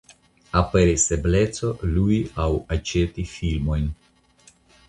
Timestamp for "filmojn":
3.37-3.89